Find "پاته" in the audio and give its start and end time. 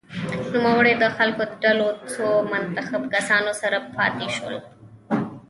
3.95-4.27